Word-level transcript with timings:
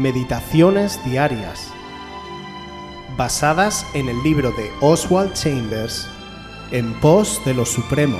Meditaciones 0.00 0.98
Diarias, 1.04 1.70
basadas 3.18 3.86
en 3.92 4.08
el 4.08 4.22
libro 4.22 4.50
de 4.52 4.70
Oswald 4.80 5.34
Chambers, 5.34 6.08
En 6.70 6.98
pos 7.00 7.38
de 7.44 7.52
lo 7.52 7.66
Supremo. 7.66 8.16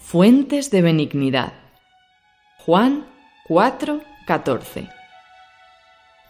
Fuentes 0.00 0.70
de 0.70 0.80
benignidad. 0.80 1.52
Juan 2.64 3.04
4, 3.48 4.00
14. 4.26 4.88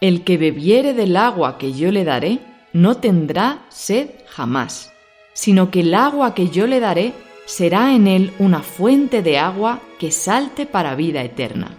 El 0.01 0.25
que 0.25 0.37
bebiere 0.37 0.93
del 0.93 1.15
agua 1.15 1.57
que 1.57 1.71
yo 1.71 1.89
le 1.93 2.03
daré, 2.03 2.48
no 2.73 2.97
tendrá 2.97 3.65
sed 3.69 4.09
jamás, 4.27 4.93
sino 5.33 5.71
que 5.71 5.81
el 5.81 5.93
agua 5.93 6.33
que 6.33 6.49
yo 6.49 6.67
le 6.67 6.79
daré 6.79 7.13
será 7.45 7.95
en 7.95 8.07
él 8.07 8.31
una 8.39 8.61
fuente 8.61 9.23
de 9.23 9.39
agua 9.39 9.81
que 9.97 10.11
salte 10.11 10.65
para 10.65 10.95
vida 10.95 11.23
eterna. 11.23 11.71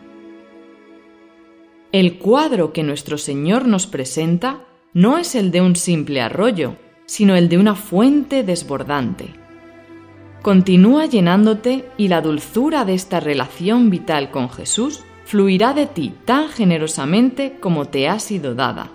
El 1.92 2.18
cuadro 2.18 2.72
que 2.72 2.82
nuestro 2.82 3.18
Señor 3.18 3.66
nos 3.66 3.86
presenta 3.86 4.64
no 4.92 5.18
es 5.18 5.34
el 5.34 5.50
de 5.50 5.60
un 5.60 5.76
simple 5.76 6.20
arroyo, 6.20 6.76
sino 7.06 7.36
el 7.36 7.48
de 7.48 7.58
una 7.58 7.74
fuente 7.74 8.42
desbordante. 8.42 9.34
Continúa 10.42 11.06
llenándote 11.06 11.84
y 11.96 12.08
la 12.08 12.20
dulzura 12.20 12.84
de 12.84 12.94
esta 12.94 13.20
relación 13.20 13.90
vital 13.90 14.30
con 14.30 14.48
Jesús 14.50 15.04
fluirá 15.24 15.74
de 15.74 15.86
ti 15.86 16.14
tan 16.24 16.48
generosamente 16.48 17.58
como 17.60 17.86
te 17.86 18.08
ha 18.08 18.18
sido 18.18 18.54
dada. 18.54 18.90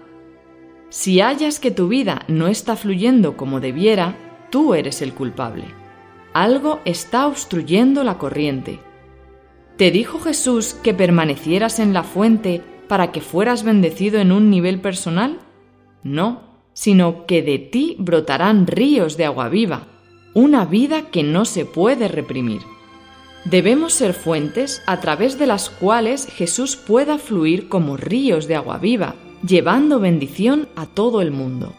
Si 0.89 1.19
hallas 1.19 1.59
que 1.59 1.72
tu 1.72 1.88
vida 1.88 2.23
no 2.28 2.47
está 2.47 2.75
fluyendo 2.75 3.36
como 3.36 3.59
debiera, 3.59 4.17
tú 4.50 4.73
eres 4.73 5.02
el 5.02 5.14
culpable. 5.14 5.66
Algo 6.33 6.80
está 6.86 7.28
obstruyendo 7.28 8.03
la 8.03 8.17
corriente. 8.17 8.80
¿Te 9.78 9.91
dijo 9.91 10.19
Jesús 10.19 10.73
que 10.73 10.94
permanecieras 10.94 11.80
en 11.80 11.94
la 11.94 12.03
fuente 12.03 12.61
para 12.88 13.11
que 13.11 13.22
fueras 13.22 13.63
bendecido 13.63 14.19
en 14.19 14.31
un 14.31 14.50
nivel 14.50 14.80
personal? 14.80 15.39
No, 16.03 16.44
sino 16.73 17.25
que 17.25 17.41
de 17.41 17.58
ti 17.58 17.95
brotarán 18.00 18.67
ríos 18.67 19.17
de 19.17 19.25
agua 19.25 19.50
viva, 19.50 19.88
una 20.33 20.66
vida 20.66 21.09
que 21.09 21.23
no 21.23 21.45
se 21.45 21.66
puede 21.66 22.08
reprimir. 22.08 22.61
Debemos 23.45 23.94
ser 23.94 24.13
fuentes 24.13 24.81
a 24.86 25.00
través 25.00 25.38
de 25.38 25.47
las 25.47 25.69
cuales 25.69 26.28
Jesús 26.28 26.75
pueda 26.75 27.17
fluir 27.17 27.69
como 27.69 27.95
ríos 27.95 28.47
de 28.47 28.56
agua 28.56 28.78
viva, 28.78 29.16
llevando 29.45 30.00
bendición 30.00 30.67
a 30.75 30.86
todo 30.86 31.22
el 31.22 31.31
mundo. 31.31 31.73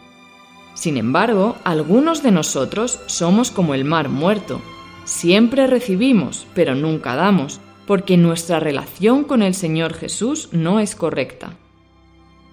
Sin 0.73 0.97
embargo, 0.97 1.55
algunos 1.63 2.21
de 2.21 2.31
nosotros 2.31 2.99
somos 3.07 3.49
como 3.49 3.73
el 3.73 3.83
mar 3.83 4.09
muerto. 4.09 4.61
Siempre 5.05 5.65
recibimos, 5.65 6.45
pero 6.53 6.75
nunca 6.75 7.15
damos, 7.15 7.59
porque 7.87 8.17
nuestra 8.17 8.59
relación 8.59 9.23
con 9.23 9.41
el 9.41 9.55
Señor 9.55 9.93
Jesús 9.93 10.49
no 10.51 10.79
es 10.79 10.95
correcta. 10.95 11.57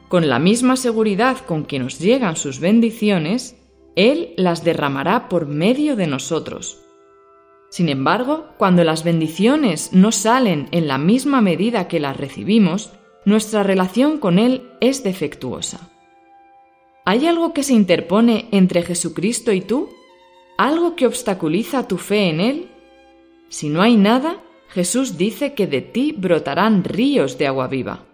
Con 0.08 0.28
la 0.28 0.38
misma 0.38 0.77
seguridad 0.77 1.38
con 1.38 1.64
que 1.64 1.78
nos 1.78 1.98
llegan 1.98 2.36
sus 2.36 2.60
bendiciones, 2.60 3.56
Él 3.97 4.32
las 4.36 4.64
derramará 4.64 5.28
por 5.28 5.47
medio 5.47 5.97
de 5.97 6.06
nosotros. 6.06 6.80
Sin 7.69 7.88
embargo, 7.88 8.47
cuando 8.56 8.84
las 8.84 9.02
bendiciones 9.02 9.92
no 9.92 10.12
salen 10.12 10.69
en 10.70 10.86
la 10.86 10.97
misma 10.97 11.41
medida 11.41 11.88
que 11.88 11.98
las 11.98 12.16
recibimos, 12.16 12.92
nuestra 13.25 13.62
relación 13.62 14.19
con 14.19 14.39
Él 14.39 14.70
es 14.80 15.03
defectuosa. 15.03 15.91
¿Hay 17.05 17.27
algo 17.27 17.53
que 17.53 17.62
se 17.62 17.75
interpone 17.75 18.48
entre 18.50 18.83
Jesucristo 18.83 19.53
y 19.53 19.60
tú? 19.60 19.91
¿Algo 20.56 20.97
que 20.97 21.06
obstaculiza 21.06 21.88
tu 21.88 21.98
fe 21.98 22.28
en 22.28 22.41
Él? 22.41 22.69
Si 23.48 23.69
no 23.69 23.82
hay 23.82 23.97
nada, 23.97 24.41
Jesús 24.69 25.16
dice 25.16 25.54
que 25.54 25.66
de 25.66 25.82
ti 25.82 26.15
brotarán 26.16 26.84
ríos 26.84 27.38
de 27.38 27.47
agua 27.47 27.69
viva. 27.69 28.04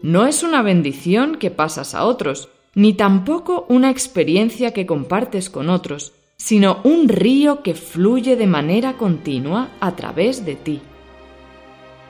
No 0.00 0.26
es 0.26 0.42
una 0.42 0.62
bendición 0.62 1.36
que 1.36 1.50
pasas 1.50 1.94
a 1.94 2.04
otros, 2.04 2.48
ni 2.74 2.94
tampoco 2.94 3.66
una 3.68 3.90
experiencia 3.90 4.72
que 4.72 4.86
compartes 4.86 5.50
con 5.50 5.68
otros, 5.68 6.12
sino 6.36 6.80
un 6.84 7.08
río 7.08 7.62
que 7.62 7.74
fluye 7.74 8.36
de 8.36 8.46
manera 8.46 8.92
continua 8.96 9.70
a 9.80 9.96
través 9.96 10.46
de 10.46 10.54
ti. 10.54 10.80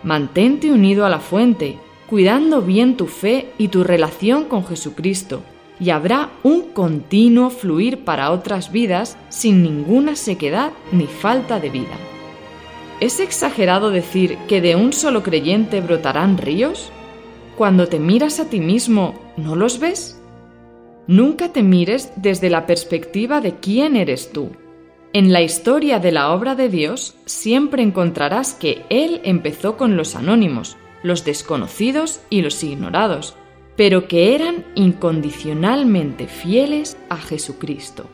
Mantente 0.03 0.71
unido 0.71 1.07
a 1.07 1.09
la 1.09 1.19
fuente 1.19 1.79
cuidando 2.09 2.63
bien 2.63 2.97
tu 2.97 3.07
fe 3.07 3.53
y 3.59 3.69
tu 3.69 3.85
relación 3.85 4.45
con 4.45 4.65
Jesucristo, 4.65 5.43
y 5.79 5.91
habrá 5.91 6.31
un 6.43 6.73
continuo 6.73 7.51
fluir 7.51 8.05
para 8.05 8.33
otras 8.33 8.73
vidas 8.73 9.17
sin 9.29 9.63
ninguna 9.63 10.17
sequedad 10.17 10.73
ni 10.91 11.07
falta 11.07 11.61
de 11.61 11.71
vida. 11.71 11.97
¿Es 13.01 13.21
exagerado 13.21 13.91
decir 13.91 14.39
que 14.49 14.61
de 14.61 14.75
un 14.75 14.93
solo 14.93 15.23
creyente 15.23 15.81
brotarán 15.81 16.37
ríos? 16.37 16.91
Cuando 17.57 17.87
te 17.87 18.01
miras 18.01 18.41
a 18.41 18.49
ti 18.49 18.59
mismo, 18.59 19.15
¿no 19.37 19.55
los 19.55 19.79
ves? 19.79 20.21
Nunca 21.07 21.53
te 21.53 21.63
mires 21.63 22.13
desde 22.17 22.51
la 22.51 22.67
perspectiva 22.67 23.41
de 23.41 23.55
quién 23.57 23.97
eres 23.97 24.33
tú. 24.33 24.51
En 25.13 25.33
la 25.33 25.43
historia 25.43 26.01
de 26.01 26.13
la 26.13 26.33
obra 26.33 26.55
de 26.55 26.69
Dios 26.69 27.15
siempre 27.25 27.83
encontrarás 27.83 28.55
que 28.55 28.85
Él 28.91 29.21
empezó 29.25 29.77
con 29.77 29.97
los 29.97 30.17
anónimos, 30.17 30.77
los 31.03 31.25
desconocidos 31.25 32.21
y 32.31 32.43
los 32.43 32.63
ignorados, 32.63 33.35
pero 33.77 34.09
que 34.09 34.35
eran 34.35 34.67
incondicionalmente 34.75 36.27
fieles 36.27 36.97
a 37.09 37.17
Jesucristo. 37.17 38.09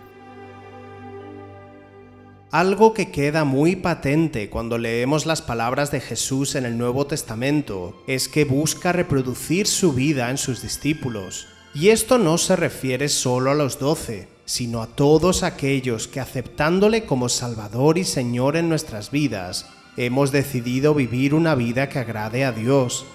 Algo 2.55 2.95
que 2.95 3.11
queda 3.11 3.43
muy 3.43 3.75
patente 3.75 4.49
cuando 4.49 4.79
leemos 4.79 5.27
las 5.27 5.43
palabras 5.43 5.91
de 5.91 6.01
Jesús 6.01 6.55
en 6.55 6.65
el 6.65 6.79
Nuevo 6.79 7.05
Testamento 7.05 8.01
es 8.07 8.29
que 8.29 8.45
busca 8.45 8.93
reproducir 8.93 9.67
su 9.67 9.93
vida 9.93 10.31
en 10.31 10.39
sus 10.39 10.63
discípulos. 10.63 11.49
Y 11.75 11.89
esto 11.89 12.17
no 12.17 12.39
se 12.39 12.55
refiere 12.55 13.09
solo 13.09 13.51
a 13.51 13.55
los 13.55 13.81
doce, 13.81 14.29
sino 14.45 14.83
a 14.83 14.87
todos 14.87 15.43
aquellos 15.43 16.07
que 16.07 16.21
aceptándole 16.21 17.07
como 17.07 17.29
Salvador 17.29 17.99
y 17.99 18.05
Señor 18.05 18.57
en 18.57 18.69
nuestras 18.69 19.11
vidas, 19.11 19.69
hemos 19.97 20.33
decidido 20.33 20.95
vivir 20.95 21.35
una 21.35 21.55
vida 21.55 21.89
que 21.89 21.99
agrade 21.99 22.45
a 22.45 22.53
Dios. 22.53 23.07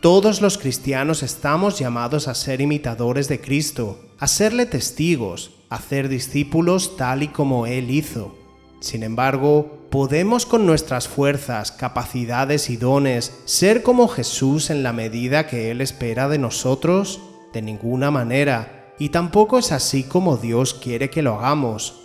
Todos 0.00 0.40
los 0.40 0.56
cristianos 0.56 1.22
estamos 1.22 1.78
llamados 1.78 2.26
a 2.26 2.34
ser 2.34 2.60
imitadores 2.60 3.28
de 3.28 3.40
Cristo, 3.40 4.00
a 4.18 4.26
serle 4.26 4.66
testigos, 4.66 5.50
a 5.68 5.80
ser 5.80 6.08
discípulos 6.08 6.96
tal 6.96 7.22
y 7.22 7.28
como 7.28 7.66
Él 7.66 7.90
hizo. 7.90 8.34
Sin 8.80 9.02
embargo, 9.02 9.86
¿podemos 9.90 10.46
con 10.46 10.64
nuestras 10.64 11.06
fuerzas, 11.06 11.70
capacidades 11.70 12.70
y 12.70 12.78
dones 12.78 13.40
ser 13.44 13.82
como 13.82 14.08
Jesús 14.08 14.70
en 14.70 14.82
la 14.82 14.94
medida 14.94 15.46
que 15.46 15.70
Él 15.70 15.82
espera 15.82 16.28
de 16.28 16.38
nosotros? 16.38 17.20
De 17.52 17.60
ninguna 17.60 18.10
manera, 18.10 18.94
y 18.98 19.10
tampoco 19.10 19.58
es 19.58 19.70
así 19.72 20.02
como 20.04 20.38
Dios 20.38 20.72
quiere 20.72 21.10
que 21.10 21.20
lo 21.20 21.34
hagamos. 21.34 21.99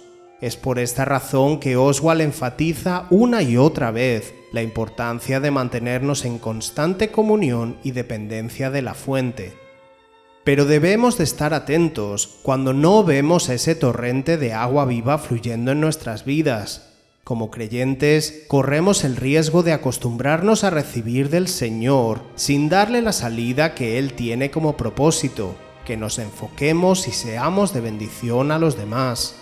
Es 0.45 0.57
por 0.57 0.77
esta 0.77 1.05
razón 1.05 1.59
que 1.59 1.75
Oswald 1.75 2.21
enfatiza 2.21 3.07
una 3.09 3.41
y 3.41 3.57
otra 3.57 3.89
vez 3.89 4.35
la 4.51 4.61
importancia 4.61 5.39
de 5.39 5.49
mantenernos 5.49 6.23
en 6.23 6.37
constante 6.37 7.09
comunión 7.09 7.77
y 7.83 7.93
dependencia 7.93 8.69
de 8.69 8.83
la 8.83 8.93
fuente. 8.93 9.57
Pero 10.43 10.65
debemos 10.65 11.17
de 11.17 11.23
estar 11.23 11.55
atentos 11.55 12.37
cuando 12.43 12.73
no 12.73 13.03
vemos 13.03 13.49
ese 13.49 13.73
torrente 13.73 14.37
de 14.37 14.53
agua 14.53 14.85
viva 14.85 15.17
fluyendo 15.17 15.71
en 15.71 15.81
nuestras 15.81 16.25
vidas. 16.25 16.93
Como 17.23 17.49
creyentes, 17.49 18.43
corremos 18.47 19.03
el 19.03 19.15
riesgo 19.15 19.63
de 19.63 19.73
acostumbrarnos 19.73 20.63
a 20.63 20.69
recibir 20.69 21.31
del 21.31 21.47
Señor 21.47 22.21
sin 22.35 22.69
darle 22.69 23.01
la 23.01 23.13
salida 23.13 23.73
que 23.73 23.97
Él 23.97 24.13
tiene 24.13 24.51
como 24.51 24.77
propósito, 24.77 25.55
que 25.85 25.97
nos 25.97 26.19
enfoquemos 26.19 27.07
y 27.07 27.13
seamos 27.13 27.73
de 27.73 27.81
bendición 27.81 28.51
a 28.51 28.59
los 28.59 28.77
demás. 28.77 29.37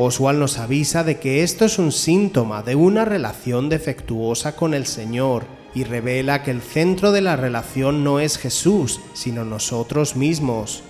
Oswald 0.00 0.38
nos 0.38 0.58
avisa 0.58 1.02
de 1.02 1.18
que 1.18 1.42
esto 1.42 1.64
es 1.64 1.80
un 1.80 1.90
síntoma 1.90 2.62
de 2.62 2.76
una 2.76 3.04
relación 3.04 3.68
defectuosa 3.68 4.54
con 4.54 4.72
el 4.72 4.86
Señor 4.86 5.44
y 5.74 5.82
revela 5.82 6.44
que 6.44 6.52
el 6.52 6.62
centro 6.62 7.10
de 7.10 7.20
la 7.20 7.34
relación 7.34 8.04
no 8.04 8.20
es 8.20 8.38
Jesús, 8.38 9.00
sino 9.12 9.44
nosotros 9.44 10.14
mismos. 10.14 10.84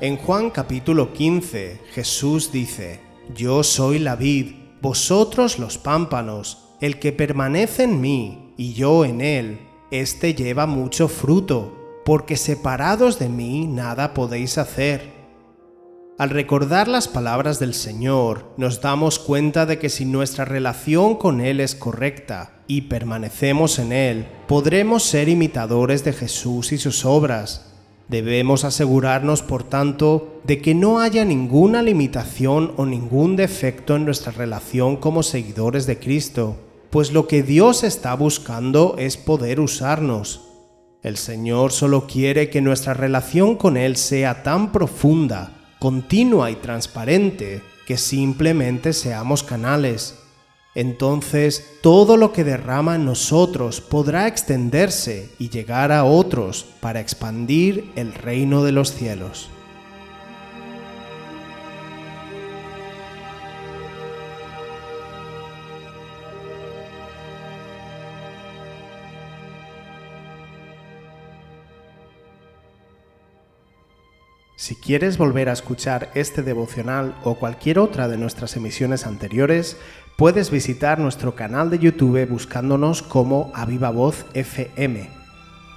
En 0.00 0.16
Juan 0.16 0.48
capítulo 0.48 1.12
15, 1.12 1.82
Jesús 1.92 2.50
dice, 2.50 3.00
Yo 3.34 3.62
soy 3.62 3.98
la 3.98 4.16
vid, 4.16 4.54
vosotros 4.80 5.58
los 5.58 5.76
pámpanos, 5.76 6.70
el 6.80 6.98
que 6.98 7.12
permanece 7.12 7.82
en 7.82 8.00
mí 8.00 8.54
y 8.56 8.72
yo 8.72 9.04
en 9.04 9.20
él, 9.20 9.68
éste 9.90 10.34
lleva 10.34 10.64
mucho 10.64 11.08
fruto, 11.08 11.76
porque 12.06 12.38
separados 12.38 13.18
de 13.18 13.28
mí 13.28 13.66
nada 13.66 14.14
podéis 14.14 14.56
hacer. 14.56 15.13
Al 16.16 16.30
recordar 16.30 16.86
las 16.86 17.08
palabras 17.08 17.58
del 17.58 17.74
Señor, 17.74 18.54
nos 18.56 18.80
damos 18.80 19.18
cuenta 19.18 19.66
de 19.66 19.80
que 19.80 19.88
si 19.88 20.04
nuestra 20.04 20.44
relación 20.44 21.16
con 21.16 21.40
Él 21.40 21.58
es 21.58 21.74
correcta 21.74 22.62
y 22.68 22.82
permanecemos 22.82 23.80
en 23.80 23.90
Él, 23.90 24.28
podremos 24.46 25.02
ser 25.02 25.28
imitadores 25.28 26.04
de 26.04 26.12
Jesús 26.12 26.70
y 26.70 26.78
sus 26.78 27.04
obras. 27.04 27.72
Debemos 28.06 28.62
asegurarnos, 28.62 29.42
por 29.42 29.64
tanto, 29.64 30.40
de 30.44 30.62
que 30.62 30.72
no 30.72 31.00
haya 31.00 31.24
ninguna 31.24 31.82
limitación 31.82 32.74
o 32.76 32.86
ningún 32.86 33.34
defecto 33.34 33.96
en 33.96 34.04
nuestra 34.04 34.30
relación 34.30 34.96
como 34.98 35.24
seguidores 35.24 35.84
de 35.88 35.98
Cristo, 35.98 36.58
pues 36.90 37.12
lo 37.12 37.26
que 37.26 37.42
Dios 37.42 37.82
está 37.82 38.14
buscando 38.14 38.94
es 38.98 39.16
poder 39.16 39.58
usarnos. 39.58 40.42
El 41.02 41.16
Señor 41.16 41.72
solo 41.72 42.06
quiere 42.06 42.50
que 42.50 42.60
nuestra 42.60 42.94
relación 42.94 43.56
con 43.56 43.76
Él 43.76 43.96
sea 43.96 44.44
tan 44.44 44.70
profunda, 44.70 45.63
continua 45.84 46.50
y 46.50 46.54
transparente 46.54 47.60
que 47.86 47.98
simplemente 47.98 48.94
seamos 48.94 49.42
canales 49.42 50.14
entonces 50.74 51.76
todo 51.82 52.16
lo 52.16 52.32
que 52.32 52.42
derrama 52.42 52.94
en 52.94 53.04
nosotros 53.04 53.82
podrá 53.82 54.26
extenderse 54.26 55.28
y 55.38 55.50
llegar 55.50 55.92
a 55.92 56.04
otros 56.04 56.64
para 56.80 57.00
expandir 57.00 57.92
el 57.96 58.14
reino 58.14 58.64
de 58.64 58.72
los 58.72 58.94
cielos. 58.94 59.50
Si 74.64 74.76
quieres 74.76 75.18
volver 75.18 75.50
a 75.50 75.52
escuchar 75.52 76.10
este 76.14 76.42
devocional 76.42 77.14
o 77.22 77.34
cualquier 77.34 77.78
otra 77.78 78.08
de 78.08 78.16
nuestras 78.16 78.56
emisiones 78.56 79.06
anteriores, 79.06 79.76
Puedes 80.16 80.52
visitar 80.52 81.00
nuestro 81.00 81.34
canal 81.34 81.70
de 81.70 81.80
YouTube 81.80 82.24
buscándonos 82.28 83.02
como 83.02 83.50
Aviva 83.52 83.90
Voz 83.90 84.26
FM. 84.32 85.10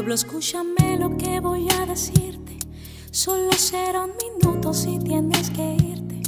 pueblo, 0.00 0.14
escúchame 0.14 0.96
lo 0.98 1.14
que 1.18 1.40
voy 1.40 1.68
a 1.78 1.84
decirte. 1.84 2.56
Solo 3.10 3.52
será 3.52 4.06
un 4.06 4.12
minuto 4.16 4.72
si 4.72 4.98
tienes 4.98 5.50
que 5.50 5.74
irte. 5.74 6.22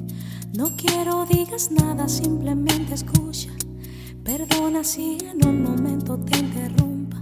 No 0.52 0.76
quiero 0.76 1.24
digas 1.24 1.70
nada, 1.70 2.06
simplemente 2.06 2.92
escucha. 2.92 3.48
Perdona 4.22 4.84
si 4.84 5.16
en 5.22 5.48
un 5.48 5.62
momento 5.62 6.18
te 6.18 6.38
interrumpa. 6.38 7.18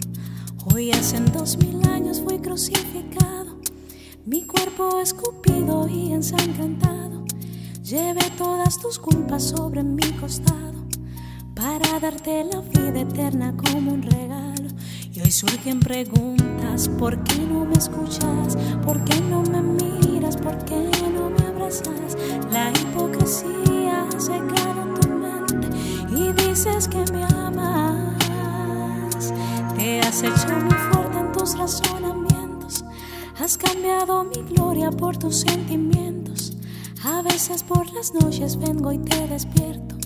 Hoy 0.75 0.91
hace 0.91 1.20
dos 1.20 1.56
mil 1.58 1.88
años 1.88 2.20
fui 2.20 2.41
crucificado. 2.41 3.61
Mi 4.26 4.44
cuerpo 4.44 5.00
escupido 5.00 5.87
y 5.87 6.12
ensangrentado. 6.12 7.26
Llevé 7.85 8.29
todas 8.37 8.76
tus 8.81 8.99
culpas 8.99 9.44
sobre 9.50 9.85
mi 9.85 10.11
costado 10.19 10.85
para 11.55 12.00
darte 12.00 12.43
la 12.43 12.61
vida 12.61 13.02
eterna 13.02 13.56
como 13.56 13.93
un 13.93 14.02
regalo. 14.02 14.39
Y 15.20 15.22
hoy 15.22 15.31
surgen 15.32 15.81
preguntas, 15.81 16.88
¿por 16.99 17.22
qué 17.25 17.40
no 17.40 17.67
me 17.67 17.75
escuchas? 17.75 18.56
¿Por 18.82 19.05
qué 19.05 19.20
no 19.20 19.43
me 19.43 19.61
miras? 19.61 20.37
¿Por 20.38 20.56
qué 20.64 20.90
no 21.12 21.28
me 21.28 21.46
abrazas? 21.46 22.17
La 22.50 22.70
hipocresía 22.70 24.08
ha 24.08 24.19
secado 24.19 24.94
tu 24.99 25.08
mente 25.11 25.69
y 26.17 26.32
dices 26.32 26.88
que 26.88 27.05
me 27.12 27.25
amas. 27.25 28.17
Te 29.76 30.00
has 30.00 30.22
hecho 30.22 30.49
muy 30.62 30.78
fuerte 30.90 31.19
en 31.19 31.32
tus 31.32 31.58
razonamientos, 31.58 32.84
has 33.38 33.58
cambiado 33.58 34.25
mi 34.25 34.43
gloria 34.55 34.90
por 34.90 35.19
tus 35.19 35.40
sentimientos. 35.40 36.56
A 37.05 37.20
veces 37.20 37.62
por 37.62 37.93
las 37.93 38.14
noches 38.14 38.56
vengo 38.56 38.90
y 38.90 38.99
te 38.99 39.28
despierto, 39.28 39.96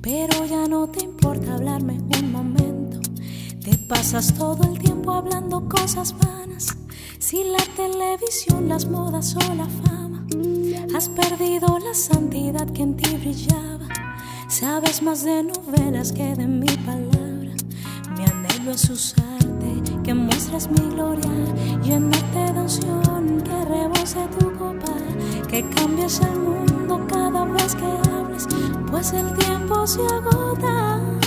pero 0.00 0.44
ya 0.46 0.66
no 0.66 0.88
te 0.88 1.04
importa 1.04 1.54
hablarme 1.54 1.98
un 2.20 2.32
momento. 2.32 2.77
Te 3.68 3.76
pasas 3.76 4.32
todo 4.32 4.62
el 4.64 4.78
tiempo 4.78 5.12
hablando 5.12 5.68
cosas 5.68 6.14
vanas. 6.18 6.74
Si 7.18 7.44
la 7.44 7.62
televisión, 7.76 8.66
las 8.66 8.86
modas 8.86 9.36
o 9.36 9.54
la 9.54 9.66
fama, 9.66 10.26
has 10.96 11.10
perdido 11.10 11.78
la 11.78 11.92
santidad 11.92 12.66
que 12.70 12.80
en 12.80 12.96
ti 12.96 13.14
brillaba. 13.16 13.86
Sabes 14.48 15.02
más 15.02 15.22
de 15.22 15.42
novelas 15.42 16.12
que 16.12 16.34
de 16.34 16.46
mi 16.46 16.66
palabra. 16.86 17.52
Mi 18.16 18.24
anhelo 18.24 18.70
es 18.70 18.88
usarte, 18.88 19.82
que 20.02 20.14
muestres 20.14 20.70
mi 20.70 20.88
gloria, 20.88 21.30
llenarte 21.82 22.52
de 22.54 22.60
unción, 22.60 23.42
que 23.42 23.64
rebose 23.66 24.26
tu 24.38 24.50
copa, 24.56 24.94
que 25.46 25.68
cambies 25.76 26.20
el 26.20 26.38
mundo 26.38 27.06
cada 27.06 27.44
vez 27.44 27.74
que 27.74 28.10
hables, 28.10 28.46
pues 28.90 29.12
el 29.12 29.30
tiempo 29.34 29.86
se 29.86 30.00
agota. 30.06 31.17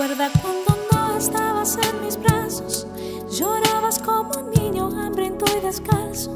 Recuerda 0.00 0.30
cuando 0.40 0.78
no 0.90 1.18
estabas 1.18 1.76
en 1.76 2.02
mis 2.02 2.16
brazos, 2.16 2.86
llorabas 3.30 3.98
como 3.98 4.30
un 4.30 4.50
niño 4.50 4.86
hambriento 4.98 5.44
y 5.54 5.60
descalzo. 5.60 6.34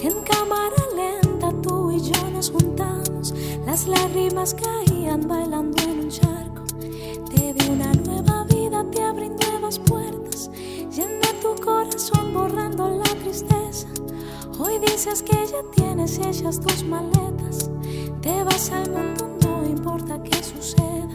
En 0.00 0.22
cámara 0.22 0.74
lenta 0.96 1.52
tú 1.60 1.90
y 1.90 2.00
yo 2.00 2.30
nos 2.30 2.50
juntamos, 2.50 3.34
las 3.66 3.86
lágrimas 3.86 4.54
caían 4.54 5.28
bailando 5.28 5.82
en 5.82 6.00
un 6.00 6.08
charco. 6.08 6.62
Te 7.28 7.52
di 7.52 7.68
una 7.68 7.92
nueva 7.92 8.44
vida, 8.44 8.82
te 8.90 9.02
abrí 9.02 9.28
nuevas 9.28 9.78
puertas, 9.80 10.50
llené 10.90 11.28
tu 11.42 11.54
corazón 11.62 12.32
borrando 12.32 12.88
la 12.88 13.20
tristeza. 13.22 13.86
Hoy 14.58 14.78
dices 14.78 15.22
que 15.22 15.46
ya 15.46 15.62
tienes 15.76 16.18
hechas 16.20 16.58
tus 16.58 16.82
maletas, 16.82 17.68
te 18.22 18.42
vas 18.44 18.70
al 18.70 18.90
mundo, 18.90 19.33
importa 19.84 20.18
qué 20.22 20.42
suceda. 20.42 21.08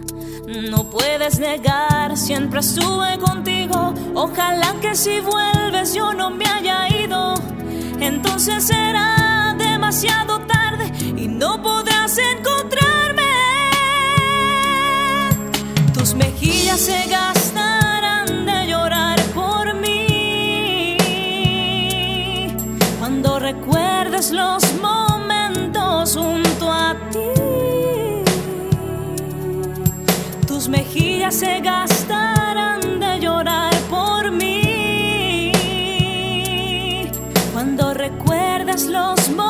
No 0.70 0.88
puedes 0.92 1.40
negar, 1.40 2.16
siempre 2.16 2.60
estuve 2.60 3.18
contigo. 3.18 3.96
Ojalá 4.14 4.76
que 4.80 4.94
si 4.94 5.22
vuelves 5.22 5.96
yo 5.96 6.14
no 6.14 6.30
me 6.30 6.46
haya 6.46 6.88
ido. 6.88 7.34
Entonces 8.00 8.68
será 8.68 9.56
demasiado 9.58 10.42
tarde 10.42 10.92
y 11.18 11.28
no 11.28 11.64
podrás 11.64 12.16
encontrarme. 12.20 12.49
Los 38.88 39.30
momentos 39.30 39.49